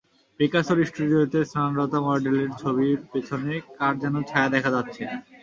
পিকাসোর 0.39 0.77
স্টুডিওতে 0.85 1.39
স্নানরতা 1.45 1.99
মডেলের 2.05 2.49
ছবির 2.61 2.97
পেছনে 3.11 3.53
কার 3.77 3.93
যেন 4.01 4.15
ছায়া 4.29 4.49
দেখা 4.55 4.69
যাচ্ছে। 4.75 5.03